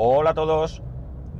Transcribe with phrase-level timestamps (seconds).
[0.00, 0.80] Hola a todos.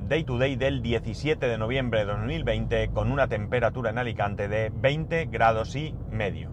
[0.09, 4.73] Day to day del 17 de noviembre de 2020 con una temperatura en Alicante de
[4.75, 6.51] 20 grados y medio.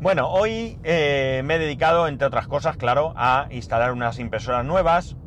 [0.00, 5.18] Bueno, hoy eh, me he dedicado, entre otras cosas, claro, a instalar unas impresoras nuevas.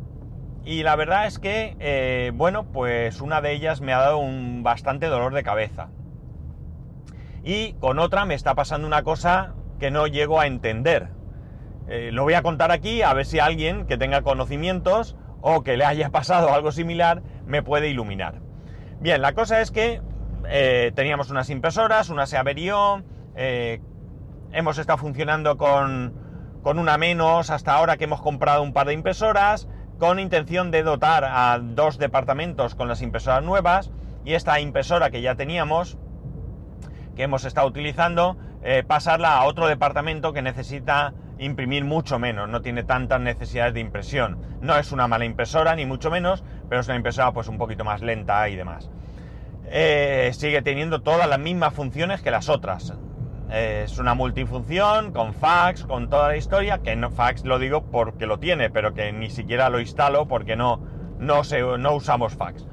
[0.65, 4.63] Y la verdad es que, eh, bueno, pues una de ellas me ha dado un
[4.63, 5.89] bastante dolor de cabeza.
[7.43, 11.09] Y con otra me está pasando una cosa que no llego a entender.
[11.87, 15.77] Eh, lo voy a contar aquí a ver si alguien que tenga conocimientos o que
[15.77, 18.35] le haya pasado algo similar me puede iluminar.
[18.99, 20.01] Bien, la cosa es que
[20.47, 23.03] eh, teníamos unas impresoras, una se averió,
[23.35, 23.81] eh,
[24.51, 26.13] hemos estado funcionando con,
[26.63, 30.83] con una menos hasta ahora que hemos comprado un par de impresoras, con intención de
[30.83, 33.91] dotar a dos departamentos con las impresoras nuevas
[34.23, 35.97] y esta impresora que ya teníamos,
[37.15, 42.61] que hemos estado utilizando, eh, pasarla a otro departamento que necesita imprimir mucho menos, no
[42.61, 44.37] tiene tantas necesidades de impresión.
[44.61, 47.83] No es una mala impresora, ni mucho menos, pero es una impresora pues un poquito
[47.83, 48.89] más lenta y demás.
[49.65, 52.93] Eh, sigue teniendo todas las mismas funciones que las otras.
[53.51, 57.83] Eh, es una multifunción, con fax, con toda la historia, que no fax lo digo
[57.89, 60.81] porque lo tiene, pero que ni siquiera lo instalo porque no,
[61.19, 61.41] no,
[61.77, 62.67] no usamos fax.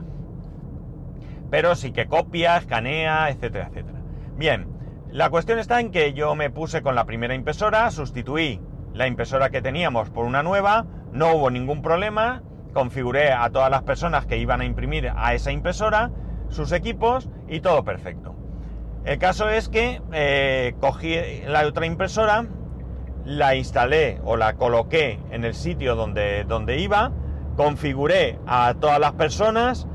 [1.50, 4.00] Pero sí que copia, escanea, etcétera, etcétera.
[4.36, 4.75] Bien,
[5.16, 8.60] la cuestión está en que yo me puse con la primera impresora, sustituí
[8.92, 12.42] la impresora que teníamos por una nueva, no hubo ningún problema,
[12.74, 16.10] configuré a todas las personas que iban a imprimir a esa impresora
[16.50, 18.36] sus equipos y todo perfecto.
[19.06, 22.44] El caso es que eh, cogí la otra impresora,
[23.24, 27.10] la instalé o la coloqué en el sitio donde, donde iba,
[27.56, 29.88] configuré a todas las personas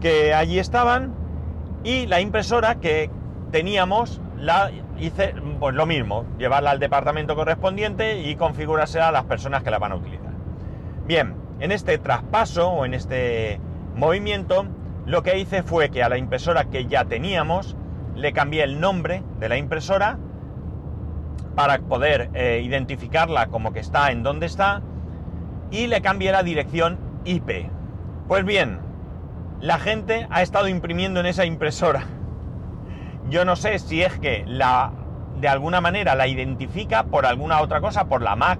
[0.00, 1.16] que allí estaban
[1.82, 3.10] y la impresora que
[3.50, 9.62] teníamos la hice pues lo mismo, llevarla al departamento correspondiente y configurársela a las personas
[9.62, 10.32] que la van a utilizar.
[11.06, 13.60] Bien, en este traspaso o en este
[13.94, 14.66] movimiento,
[15.06, 17.76] lo que hice fue que a la impresora que ya teníamos
[18.14, 20.18] le cambié el nombre de la impresora
[21.54, 24.82] para poder eh, identificarla como que está en donde está
[25.70, 27.70] y le cambié la dirección IP.
[28.28, 28.80] Pues bien,
[29.60, 32.04] la gente ha estado imprimiendo en esa impresora
[33.28, 34.92] yo no sé si es que la,
[35.40, 38.58] de alguna manera la identifica por alguna otra cosa, por la Mac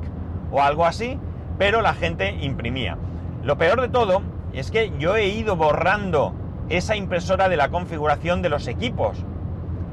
[0.50, 1.18] o algo así,
[1.58, 2.96] pero la gente imprimía.
[3.42, 6.34] Lo peor de todo es que yo he ido borrando
[6.68, 9.24] esa impresora de la configuración de los equipos.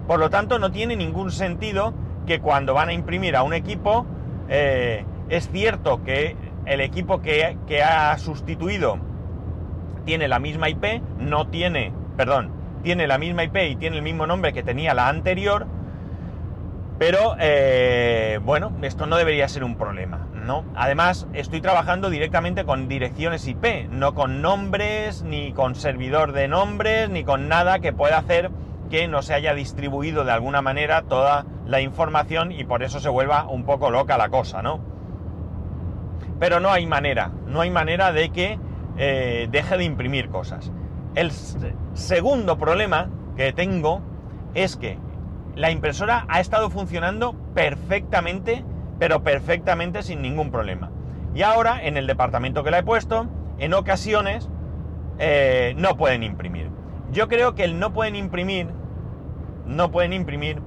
[0.07, 1.93] Por lo tanto, no tiene ningún sentido
[2.25, 4.05] que cuando van a imprimir a un equipo,
[4.49, 8.97] eh, es cierto que el equipo que, que ha sustituido
[10.05, 12.51] tiene la misma IP, no tiene, perdón,
[12.85, 15.65] tiene la misma IP y tiene el mismo nombre que tenía la anterior,
[16.99, 20.63] pero eh, bueno, esto no debería ser un problema, ¿no?
[20.75, 27.09] Además, estoy trabajando directamente con direcciones IP, no con nombres, ni con servidor de nombres,
[27.09, 28.51] ni con nada que pueda hacer
[28.91, 33.09] que no se haya distribuido de alguna manera toda la información y por eso se
[33.09, 34.79] vuelva un poco loca la cosa, ¿no?
[36.39, 38.59] Pero no hay manera, no hay manera de que
[38.97, 40.71] eh, deje de imprimir cosas.
[41.15, 41.31] El
[41.93, 44.01] segundo problema que tengo
[44.53, 44.97] es que
[45.55, 48.65] la impresora ha estado funcionando perfectamente,
[48.99, 50.91] pero perfectamente sin ningún problema.
[51.33, 53.27] Y ahora, en el departamento que la he puesto,
[53.59, 54.49] en ocasiones
[55.17, 56.69] eh, no pueden imprimir.
[57.11, 58.67] Yo creo que el no pueden imprimir,
[59.65, 60.61] no pueden imprimir,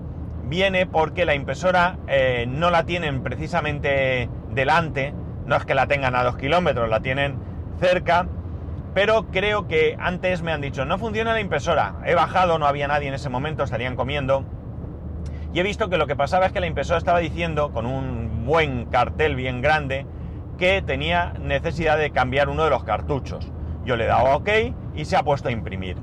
[0.44, 5.12] viene porque la impresora eh, no la tienen precisamente delante,
[5.44, 7.36] no es que la tengan a dos kilómetros, la tienen
[7.80, 8.26] cerca
[8.98, 12.00] pero creo que antes me han dicho, no funciona la impresora.
[12.04, 14.44] He bajado, no había nadie en ese momento, estarían comiendo.
[15.54, 18.44] Y he visto que lo que pasaba es que la impresora estaba diciendo, con un
[18.44, 20.04] buen cartel bien grande,
[20.58, 23.52] que tenía necesidad de cambiar uno de los cartuchos.
[23.84, 24.48] Yo le he dado OK
[24.96, 25.96] y se ha puesto a imprimir.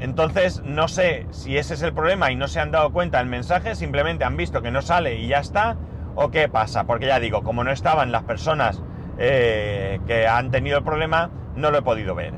[0.00, 3.26] Entonces, no sé si ese es el problema y no se han dado cuenta del
[3.26, 5.76] mensaje, simplemente han visto que no sale y ya está,
[6.14, 8.82] o qué pasa, porque ya digo, como no estaban las personas
[9.18, 12.34] eh, que han tenido el problema, no lo he podido ver.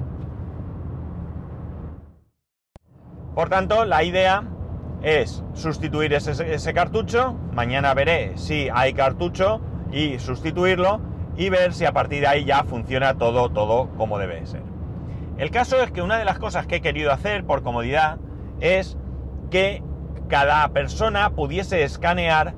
[3.34, 4.44] Por tanto, la idea
[5.02, 7.34] es sustituir ese, cartucho.
[7.52, 9.60] Mañana veré si hay cartucho
[9.92, 11.00] y sustituirlo
[11.36, 14.62] y ver si a partir de ahí ya funciona todo, todo como debe ser.
[15.36, 18.18] El caso es que una de las cosas que he querido hacer por comodidad
[18.60, 18.96] es
[19.50, 19.82] que
[20.28, 22.54] cada persona pudiese escanear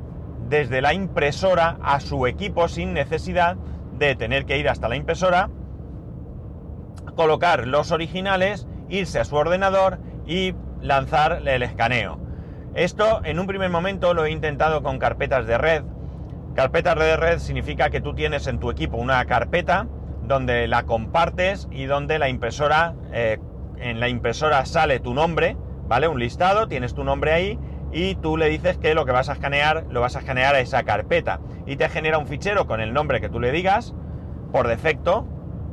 [0.49, 3.57] desde la impresora a su equipo sin necesidad
[3.99, 5.51] de tener que ir hasta la impresora
[7.19, 12.21] colocar los originales, irse a su ordenador y lanzar el escaneo.
[12.75, 15.83] Esto en un primer momento lo he intentado con carpetas de red.
[16.55, 19.89] Carpetas de red significa que tú tienes en tu equipo una carpeta
[20.23, 23.39] donde la compartes y donde la impresora, eh,
[23.79, 25.57] en la impresora sale tu nombre,
[25.89, 26.07] ¿vale?
[26.07, 27.59] Un listado, tienes tu nombre ahí
[27.93, 30.61] y tú le dices que lo que vas a escanear lo vas a escanear a
[30.61, 33.95] esa carpeta y te genera un fichero con el nombre que tú le digas
[34.53, 35.27] por defecto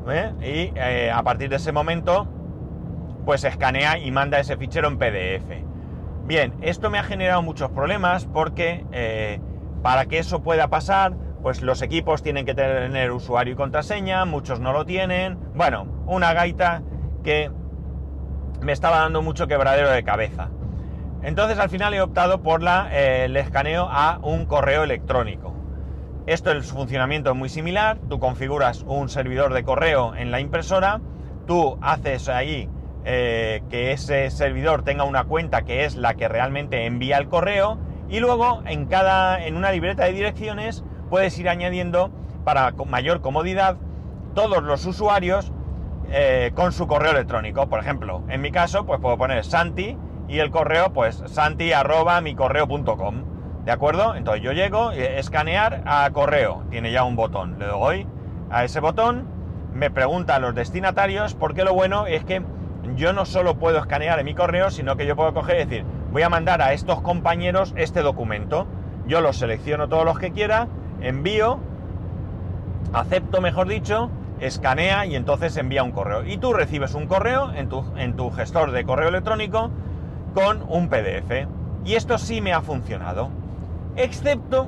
[0.10, 0.32] ¿eh?
[0.42, 2.28] y eh, a partir de ese momento
[3.26, 5.66] pues escanea y manda ese fichero en PDF.
[6.26, 9.40] Bien, esto me ha generado muchos problemas porque eh,
[9.82, 14.60] para que eso pueda pasar pues los equipos tienen que tener usuario y contraseña, muchos
[14.60, 16.82] no lo tienen, bueno, una gaita
[17.24, 17.52] que
[18.62, 20.50] me estaba dando mucho quebradero de cabeza.
[21.26, 25.56] Entonces al final he optado por la, eh, el escaneo a un correo electrónico.
[26.28, 31.02] Esto el funcionamiento es muy similar, tú configuras un servidor de correo en la impresora,
[31.48, 32.70] tú haces ahí
[33.06, 37.80] eh, que ese servidor tenga una cuenta que es la que realmente envía el correo
[38.08, 42.12] y luego en cada en una libreta de direcciones puedes ir añadiendo
[42.44, 43.78] para mayor comodidad
[44.36, 45.52] todos los usuarios
[46.12, 47.68] eh, con su correo electrónico.
[47.68, 52.22] Por ejemplo, en mi caso, pues puedo poner Santi y el correo, pues santi arroba
[52.22, 52.36] mi.
[52.36, 54.16] ¿De acuerdo?
[54.16, 57.58] Entonces yo llego, eh, escanear a correo, tiene ya un botón.
[57.58, 58.08] Le doy
[58.52, 59.28] a ese botón,
[59.74, 62.44] me preguntan los destinatarios, porque lo bueno es que
[62.96, 65.86] yo no solo puedo escanear en mi correo, sino que yo puedo coger y decir,
[66.12, 68.68] voy a mandar a estos compañeros este documento.
[69.08, 70.68] Yo los selecciono todos los que quiera,
[71.02, 71.60] envío,
[72.94, 76.24] acepto, mejor dicho, escanea y entonces envía un correo.
[76.24, 79.72] Y tú recibes un correo en tu, en tu gestor de correo electrónico
[80.36, 81.48] con un PDF.
[81.86, 83.30] Y esto sí me ha funcionado,
[83.96, 84.68] excepto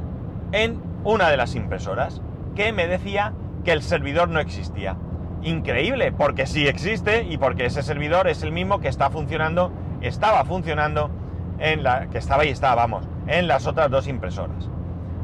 [0.53, 2.21] en una de las impresoras,
[2.55, 3.33] que me decía
[3.65, 4.95] que el servidor no existía.
[5.43, 9.71] Increíble, porque sí existe y porque ese servidor es el mismo que está funcionando,
[10.01, 11.11] estaba funcionando
[11.59, 14.69] en la que estaba y estaba, vamos, en las otras dos impresoras.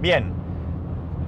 [0.01, 0.33] Bien,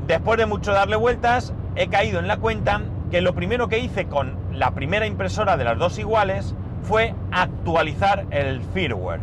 [0.07, 2.81] después de mucho darle vueltas, he caído en la cuenta
[3.11, 6.53] que lo primero que hice con la primera impresora de las dos iguales
[6.85, 9.21] fue actualizar el firmware.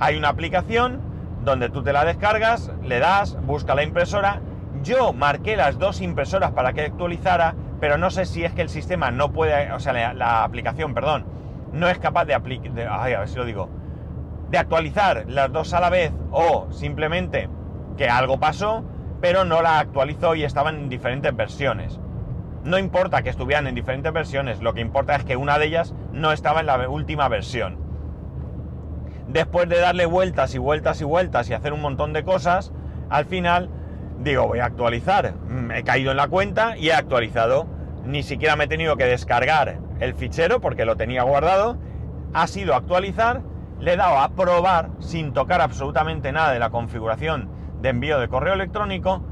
[0.00, 1.00] Hay una aplicación
[1.44, 4.40] donde tú te la descargas, le das, busca la impresora.
[4.82, 8.68] Yo marqué las dos impresoras para que actualizara, pero no sé si es que el
[8.68, 11.24] sistema no puede, o sea, la, aplicación, perdón,
[11.72, 13.68] no es capaz de aplicar, a ver si lo digo,
[14.50, 17.48] de actualizar las dos a la vez o simplemente
[17.96, 18.84] que algo pasó,
[19.20, 22.00] pero no la actualizó y estaban en diferentes versiones.
[22.64, 25.94] No importa que estuvieran en diferentes versiones, lo que importa es que una de ellas
[26.12, 27.76] no estaba en la última versión.
[29.28, 32.72] Después de darle vueltas y vueltas y vueltas y hacer un montón de cosas,
[33.08, 33.70] al final
[34.22, 35.34] digo, voy a actualizar.
[35.48, 37.66] Mm, he caído en la cuenta y he actualizado.
[38.04, 41.78] Ni siquiera me he tenido que descargar el fichero porque lo tenía guardado.
[42.34, 43.42] Ha sido actualizar,
[43.80, 47.48] le he dado a probar sin tocar absolutamente nada de la configuración
[47.80, 49.22] de envío de correo electrónico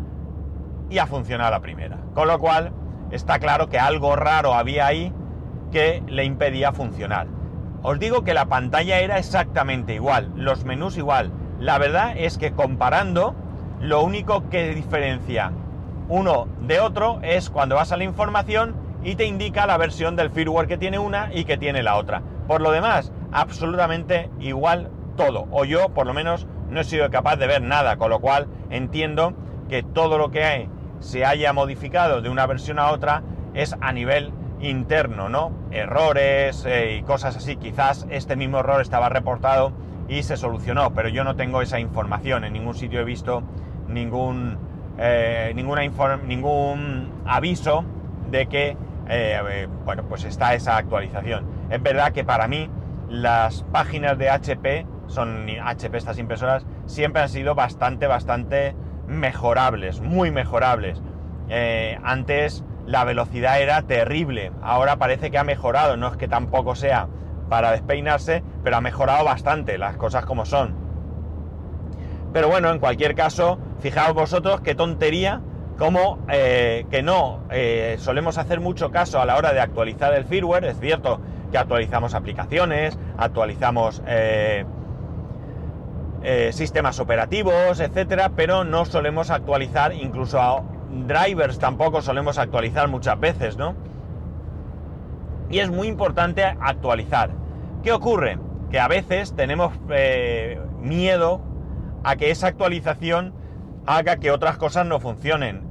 [0.88, 1.98] y ha funcionado la primera.
[2.14, 2.72] Con lo cual,
[3.10, 5.12] está claro que algo raro había ahí
[5.72, 7.26] que le impedía funcionar.
[7.82, 11.32] Os digo que la pantalla era exactamente igual, los menús igual.
[11.58, 13.34] La verdad es que comparando,
[13.80, 15.52] lo único que diferencia
[16.10, 18.74] uno de otro es cuando vas a la información
[19.04, 22.20] y te indica la versión del firmware que tiene una y que tiene la otra.
[22.48, 25.46] Por lo demás, absolutamente igual todo.
[25.52, 28.48] O yo, por lo menos, no he sido capaz de ver nada, con lo cual
[28.70, 29.34] entiendo
[29.68, 30.68] que todo lo que hay
[31.00, 33.22] se haya modificado de una versión a otra
[33.54, 35.52] es a nivel interno, ¿no?
[35.70, 37.56] Errores eh, y cosas así.
[37.56, 39.72] Quizás este mismo error estaba reportado
[40.08, 42.44] y se solucionó, pero yo no tengo esa información.
[42.44, 43.42] En ningún sitio he visto
[43.88, 44.58] ningún,
[44.98, 45.82] eh, ninguna
[46.26, 47.84] ningún aviso
[48.30, 48.76] de que,
[49.08, 51.46] eh, bueno, pues está esa actualización.
[51.70, 52.68] Es verdad que para mí
[53.08, 58.74] las páginas de HP, son HP estas impresoras, siempre han sido bastante, bastante
[59.10, 61.02] mejorables, muy mejorables.
[61.48, 66.74] Eh, antes la velocidad era terrible, ahora parece que ha mejorado, no es que tampoco
[66.74, 67.08] sea
[67.48, 70.74] para despeinarse, pero ha mejorado bastante, las cosas como son.
[72.32, 75.40] Pero bueno, en cualquier caso, fijaos vosotros qué tontería,
[75.76, 80.24] como eh, que no eh, solemos hacer mucho caso a la hora de actualizar el
[80.24, 84.02] firmware, es cierto que actualizamos aplicaciones, actualizamos
[86.52, 93.56] sistemas operativos, etcétera, pero no solemos actualizar, incluso a drivers tampoco solemos actualizar muchas veces,
[93.56, 93.74] ¿no?
[95.50, 97.30] Y es muy importante actualizar.
[97.82, 98.38] ¿Qué ocurre?
[98.70, 101.40] Que a veces tenemos eh, miedo
[102.04, 103.34] a que esa actualización
[103.86, 105.68] haga que otras cosas no funcionen.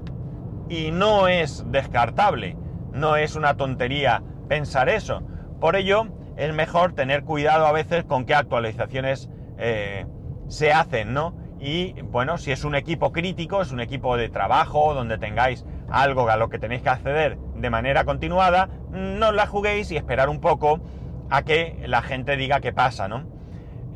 [0.67, 2.57] Y no es descartable,
[2.93, 5.21] no es una tontería pensar eso.
[5.59, 10.05] Por ello, es mejor tener cuidado a veces con qué actualizaciones eh,
[10.49, 11.33] se hacen, ¿no?
[11.61, 16.29] Y bueno, si es un equipo crítico, es un equipo de trabajo donde tengáis algo
[16.29, 20.39] a lo que tenéis que acceder de manera continuada, no la juguéis y esperar un
[20.41, 20.81] poco
[21.29, 23.25] a que la gente diga qué pasa, ¿no?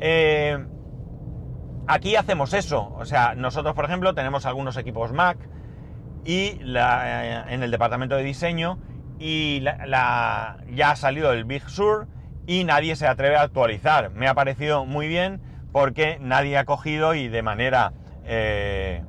[0.00, 0.58] Eh,
[1.86, 5.38] aquí hacemos eso, o sea, nosotros por ejemplo tenemos algunos equipos Mac
[6.24, 8.78] y la, en el departamento de diseño
[9.18, 12.08] y la, ya ha salido el Big Sur
[12.46, 14.10] y nadie se atreve a actualizar.
[14.10, 15.40] Me ha parecido muy bien
[15.74, 19.02] porque nadie ha cogido y de manera eh,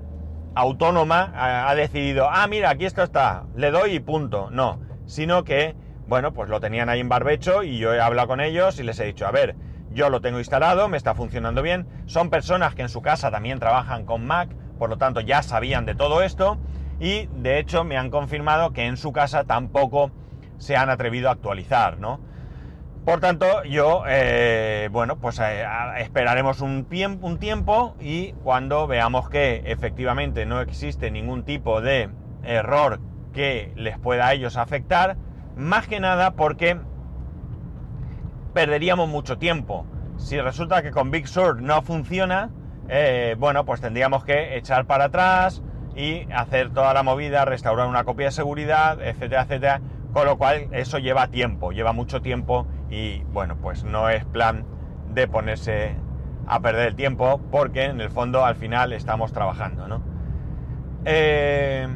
[0.56, 4.50] autónoma ha, ha, decidido, ah, mira, aquí esto está, le doy y punto.
[4.50, 5.76] No, sino que,
[6.08, 9.00] bueno, pues lo tenían ahí en barbecho y yo he hablado con ellos y les
[9.00, 9.56] he dicho, a ver,
[9.92, 11.86] yo lo tengo instalado, me está funcionando bien.
[12.08, 15.86] Son personas que en su casa también trabajan con Mac, por lo tanto ya sabían
[15.86, 16.58] de todo esto
[17.00, 20.10] y de hecho me han confirmado que en su casa tampoco
[20.58, 22.22] se han atrevido a actualizar, ¿no?
[23.06, 25.64] Por tanto, yo, eh, bueno, pues eh,
[26.00, 26.88] esperaremos un,
[27.22, 32.10] un tiempo y cuando veamos que efectivamente no existe ningún tipo de
[32.44, 33.00] error
[33.32, 35.18] que les pueda a ellos afectar,
[35.56, 36.80] más que nada porque
[38.56, 39.86] perderíamos mucho tiempo.
[40.18, 42.50] Si resulta que con Big Sur no funciona,
[42.90, 45.62] eh, bueno, pues tendríamos que echar para atrás,
[45.96, 49.82] y hacer toda la movida, restaurar una copia de seguridad, etcétera, etcétera.
[50.12, 54.66] Con lo cual eso lleva tiempo, lleva mucho tiempo y bueno, pues no es plan
[55.14, 55.96] de ponerse
[56.48, 60.02] a perder el tiempo porque en el fondo al final estamos trabajando, ¿no?
[61.06, 61.88] Eh,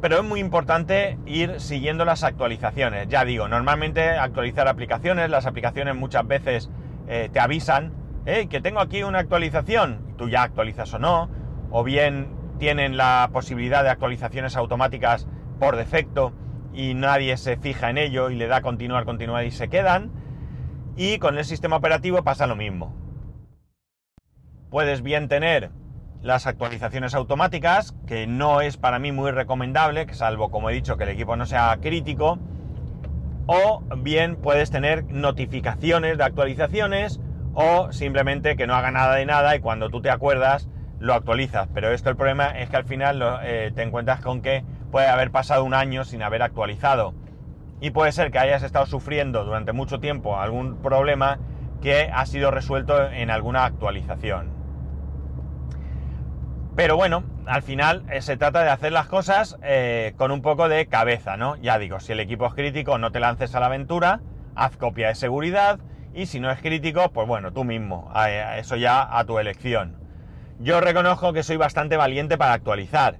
[0.00, 3.08] pero es muy importante ir siguiendo las actualizaciones.
[3.08, 6.70] Ya digo, normalmente actualizar aplicaciones, las aplicaciones muchas veces
[7.06, 7.92] eh, te avisan,
[8.24, 11.28] que tengo aquí una actualización, tú ya actualizas o no,
[11.70, 15.26] o bien tienen la posibilidad de actualizaciones automáticas
[15.58, 16.32] por defecto
[16.72, 20.12] y nadie se fija en ello y le da continuar, continuar y se quedan.
[20.96, 22.94] Y con el sistema operativo pasa lo mismo.
[24.70, 25.70] Puedes bien tener
[26.22, 30.96] las actualizaciones automáticas, que no es para mí muy recomendable, que salvo, como he dicho,
[30.96, 32.38] que el equipo no sea crítico,
[33.46, 37.20] o bien puedes tener notificaciones de actualizaciones,
[37.54, 40.68] o simplemente que no haga nada de nada y cuando tú te acuerdas
[41.00, 41.68] lo actualizas.
[41.74, 45.30] Pero esto el problema es que al final eh, te encuentras con que puede haber
[45.30, 47.14] pasado un año sin haber actualizado.
[47.82, 51.40] Y puede ser que hayas estado sufriendo durante mucho tiempo algún problema
[51.80, 54.50] que ha sido resuelto en alguna actualización.
[56.76, 60.68] Pero bueno, al final eh, se trata de hacer las cosas eh, con un poco
[60.68, 61.56] de cabeza, ¿no?
[61.56, 64.20] Ya digo, si el equipo es crítico, no te lances a la aventura,
[64.54, 65.80] haz copia de seguridad
[66.14, 68.12] y si no es crítico, pues bueno, tú mismo,
[68.56, 69.96] eso ya a tu elección.
[70.60, 73.16] Yo reconozco que soy bastante valiente para actualizar,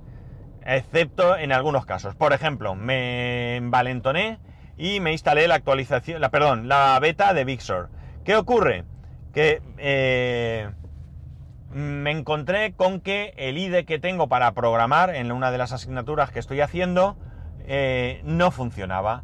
[0.64, 2.14] excepto en algunos casos.
[2.14, 4.38] Por ejemplo, me envalentoné
[4.76, 7.90] y me instalé la actualización, la, perdón, la beta de Sur.
[8.24, 8.84] ¿Qué ocurre?
[9.32, 10.70] Que eh,
[11.70, 16.30] me encontré con que el IDE que tengo para programar en una de las asignaturas
[16.30, 17.16] que estoy haciendo
[17.66, 19.22] eh, no funcionaba.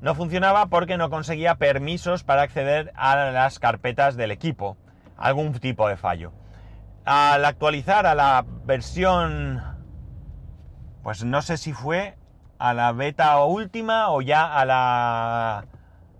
[0.00, 4.76] No funcionaba porque no conseguía permisos para acceder a las carpetas del equipo.
[5.16, 6.32] Algún tipo de fallo
[7.04, 9.62] al actualizar a la versión,
[11.02, 12.16] pues no sé si fue
[12.62, 15.64] a la beta última o ya a la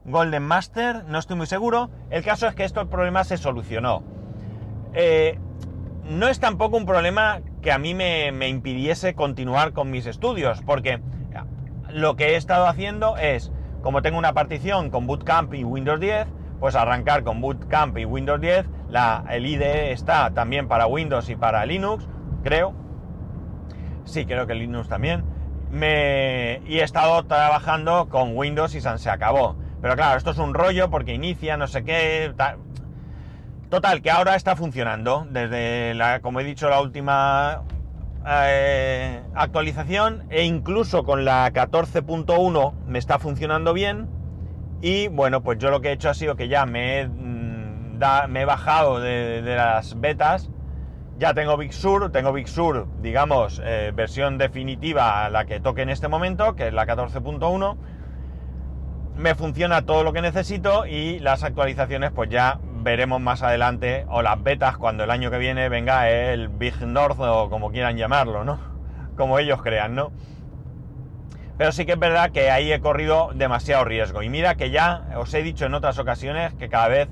[0.05, 1.89] Golden Master, no estoy muy seguro.
[2.11, 4.03] El caso es que esto el problema se solucionó.
[4.93, 5.39] Eh,
[6.03, 10.63] no es tampoco un problema que a mí me, me impidiese continuar con mis estudios,
[10.63, 11.01] porque
[11.91, 16.27] lo que he estado haciendo es, como tengo una partición con Bootcamp y Windows 10,
[16.59, 18.67] pues arrancar con Bootcamp y Windows 10.
[18.89, 22.09] La, el IDE está también para Windows y para Linux,
[22.43, 22.75] creo.
[24.05, 25.32] Sí, creo que Linux también.
[25.73, 29.57] Me, y he estado trabajando con Windows y se acabó.
[29.81, 32.33] Pero claro, esto es un rollo porque inicia, no sé qué.
[33.69, 35.27] Total, que ahora está funcionando.
[35.31, 37.63] Desde la, como he dicho, la última
[38.27, 44.09] eh, actualización e incluso con la 14.1 me está funcionando bien
[44.83, 47.99] y bueno, pues yo lo que he hecho ha sido que ya me he, mm,
[48.29, 50.51] me he bajado de, las betas.
[51.23, 55.83] Ya tengo Big Sur, tengo Big Sur, digamos, eh, versión definitiva a la que toque
[55.83, 57.77] en este momento, que es la 14.1.
[59.15, 64.21] Me funciona todo lo que necesito y las actualizaciones pues ya veremos más adelante, o
[64.21, 68.43] las betas cuando el año que viene venga el Big North o como quieran llamarlo,
[68.43, 68.59] ¿no?
[69.17, 70.11] Como ellos crean, ¿no?
[71.57, 74.25] Pero sí que es verdad que ahí he corrido demasiado riesgo.
[74.25, 77.09] Y mira que ya os he dicho en otras ocasiones que cada vez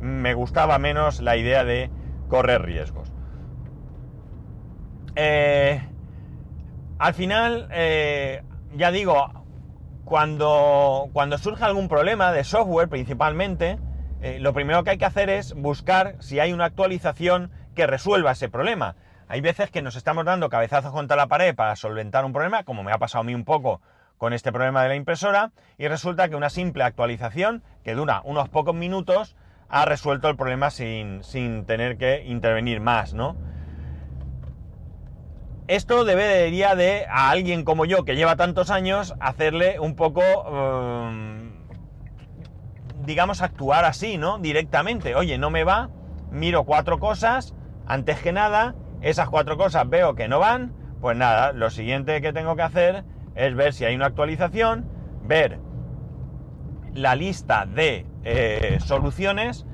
[0.00, 1.92] me gustaba menos la idea de
[2.28, 3.11] correr riesgos.
[5.14, 5.80] Eh,
[6.98, 8.42] al final, eh,
[8.74, 9.44] ya digo,
[10.04, 13.78] cuando, cuando surge algún problema de software principalmente,
[14.20, 18.32] eh, lo primero que hay que hacer es buscar si hay una actualización que resuelva
[18.32, 18.96] ese problema.
[19.28, 22.82] Hay veces que nos estamos dando cabezazos contra la pared para solventar un problema, como
[22.82, 23.80] me ha pasado a mí un poco
[24.18, 28.48] con este problema de la impresora y resulta que una simple actualización que dura unos
[28.48, 29.34] pocos minutos
[29.68, 33.36] ha resuelto el problema sin, sin tener que intervenir más, ¿no?
[35.68, 41.50] Esto debería de a alguien como yo que lleva tantos años hacerle un poco, eh,
[43.04, 44.38] digamos, actuar así, ¿no?
[44.38, 45.14] Directamente.
[45.14, 45.88] Oye, no me va,
[46.30, 47.54] miro cuatro cosas,
[47.86, 52.32] antes que nada, esas cuatro cosas veo que no van, pues nada, lo siguiente que
[52.32, 53.04] tengo que hacer
[53.34, 54.88] es ver si hay una actualización,
[55.24, 55.58] ver
[56.94, 59.64] la lista de eh, soluciones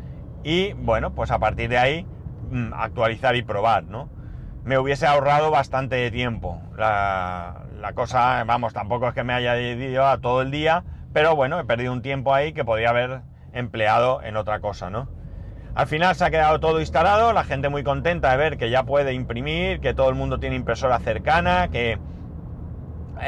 [0.45, 2.07] y bueno, pues a partir de ahí
[2.51, 4.18] mm, actualizar y probar, ¿no?
[4.65, 6.61] Me hubiese ahorrado bastante tiempo.
[6.77, 11.35] La, la cosa, vamos, tampoco es que me haya ido a todo el día, pero
[11.37, 13.23] bueno, he perdido un tiempo ahí que podría haber
[13.53, 15.09] empleado en otra cosa, ¿no?
[15.75, 18.83] Al final se ha quedado todo instalado, la gente muy contenta de ver que ya
[18.83, 21.99] puede imprimir, que todo el mundo tiene impresora cercana, que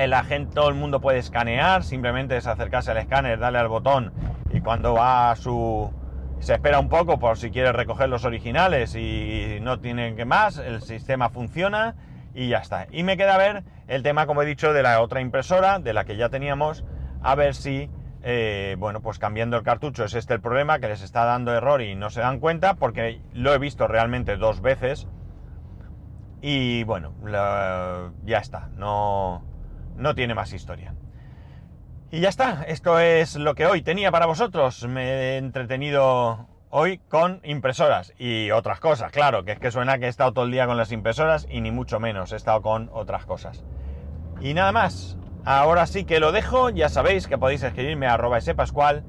[0.06, 4.12] la gente, todo el mundo puede escanear, simplemente es acercarse al escáner, darle al botón
[4.52, 5.92] y cuando va a su...
[6.40, 10.58] se espera un poco por si quiere recoger los originales y no tienen que más,
[10.58, 11.94] el sistema funciona
[12.34, 12.86] y ya está.
[12.90, 16.04] Y me queda ver el tema, como he dicho, de la otra impresora, de la
[16.04, 16.84] que ya teníamos,
[17.22, 17.90] a ver si,
[18.22, 21.82] eh, bueno, pues cambiando el cartucho es este el problema, que les está dando error
[21.82, 25.08] y no se dan cuenta, porque lo he visto realmente dos veces.
[26.40, 27.12] Y bueno,
[28.24, 29.44] ya está, no,
[29.96, 30.94] no tiene más historia.
[32.12, 34.84] Y ya está, esto es lo que hoy tenía para vosotros.
[34.88, 40.06] Me he entretenido hoy con impresoras y otras cosas, claro, que es que suena que
[40.06, 42.90] he estado todo el día con las impresoras y ni mucho menos, he estado con
[42.92, 43.64] otras cosas.
[44.40, 48.40] Y nada más, ahora sí que lo dejo, ya sabéis que podéis escribirme a arroba
[48.40, 49.04] spascual,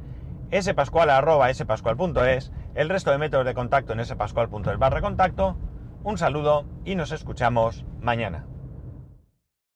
[0.53, 5.57] spascual arroba spascual.es, el resto de métodos de contacto en spascual.es barra contacto.
[6.03, 8.45] Un saludo y nos escuchamos mañana.